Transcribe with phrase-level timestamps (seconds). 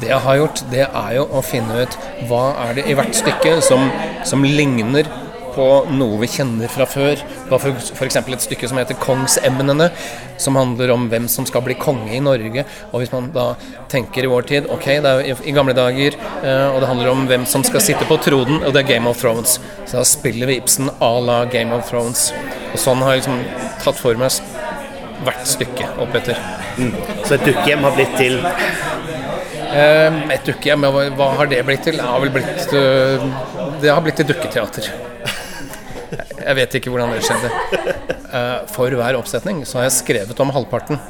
[0.00, 1.96] Det jeg har gjort, det er jo å finne ut
[2.30, 3.90] hva er det i hvert stykke som,
[4.24, 5.08] som ligner
[5.56, 7.16] på noe vi kjenner fra før.
[7.16, 8.18] Det var f.eks.
[8.20, 9.88] et stykke som heter 'Kongsemnene',
[10.40, 12.64] som handler om hvem som skal bli konge i Norge.
[12.92, 13.46] Og hvis man da
[13.92, 17.10] tenker i vår tid Ok, det er jo i gamle dager, eh, og det handler
[17.10, 19.60] om hvem som skal sitte på troden, og det er Game of Thrones.
[19.86, 22.32] Så da spiller vi Ibsen à la Game of Thrones.
[22.72, 23.44] Og sånn har jeg liksom
[23.84, 24.30] tatt for meg
[25.24, 26.36] hvert stykke oppetter.
[26.76, 26.92] Mm.
[27.24, 28.42] Så et dukkehjem har blitt til
[29.76, 30.86] Et dukkehjem,
[31.18, 31.98] hva, har det blitt til?
[31.98, 33.26] Det har vel blitt uh,
[33.82, 34.88] Det har blitt til dukketeater.
[36.46, 37.50] Jeg vet ikke hvordan det skjedde.
[38.30, 41.00] Uh, for hver oppsetning så har jeg skrevet om halvparten.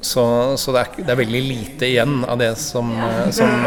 [0.00, 2.90] Så, så det, er, det, er, veldig lite igjen av det som,
[3.34, 3.64] som,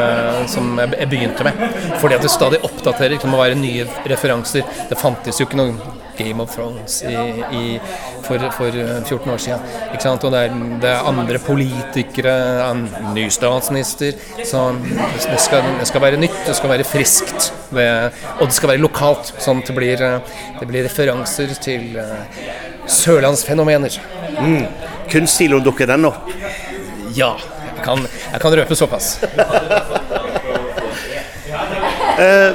[0.48, 1.64] som jeg begynte med.
[2.00, 3.18] Fordi at det stadig oppdaterer.
[3.20, 4.68] Det må være nye referanser.
[4.90, 5.80] Det fantes jo ikke noen
[6.20, 7.16] Game of Thrones i,
[7.56, 7.80] i,
[8.26, 9.64] for, for, 14 år siden.
[9.94, 10.26] Ikke sant?
[10.28, 12.36] Og det er, det er andre politikere,
[12.68, 12.86] en
[13.16, 14.20] ny statsminister.
[14.44, 17.52] Så det skal, det skal, være nytt, det skal være friskt.
[17.72, 19.34] Ved, og det skal være lokalt.
[19.40, 20.06] Sånn at det blir,
[20.60, 21.98] det blir referanser til
[22.90, 24.00] sørlandsfenomener.
[24.40, 24.66] Mm.
[25.12, 26.30] Kunstsiloen dukker den opp?
[27.18, 27.36] Ja.
[27.80, 28.02] Jeg kan,
[28.34, 29.06] jeg kan røpe såpass.
[32.26, 32.52] eh,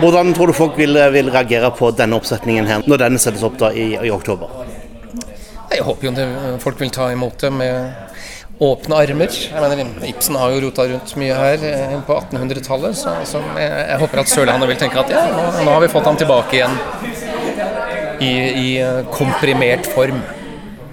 [0.00, 3.58] hvordan tror du folk vil, vil, reagere på denne oppsetningen her, når denne settes opp
[3.60, 4.48] da i, i oktober?
[5.72, 6.26] Jeg håper jo det,
[6.64, 7.92] folk vil ta imot det med
[8.62, 9.32] åpne armer.
[9.32, 13.68] Jeg mener, Ibsen har jo rota rundt mye her eh, på 1800-tallet, så, så jeg,
[13.68, 16.60] jeg, håper at Sørlandet vil tenke at ja, nå, nå, har vi fått ham tilbake
[16.60, 16.76] igjen
[18.22, 20.22] i, i eh, komprimert form.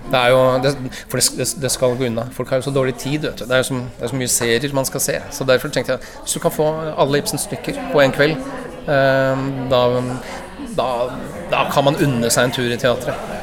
[0.10, 0.74] Det er jo, det,
[1.10, 2.26] for det, det, skal gå unna.
[2.34, 3.20] Folk har jo så dårlig tid.
[3.28, 3.46] vet du.
[3.46, 5.20] Det er så, det er så mye serier man skal se.
[5.32, 8.38] Så Derfor tenkte jeg hvis du kan få alle Ibsens stykker på en kveld,
[8.90, 9.84] eh, da,
[10.78, 10.90] da,
[11.52, 13.39] da kan man unne seg en tur i teatret.